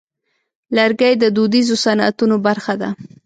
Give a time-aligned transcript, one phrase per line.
[0.75, 2.89] لرګی د دودیزو صنعتونو برخه ده.